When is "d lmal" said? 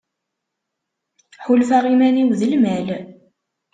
2.39-2.87